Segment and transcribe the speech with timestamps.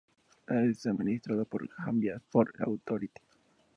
[0.47, 3.21] Es administrado por Gambia Ports Authority.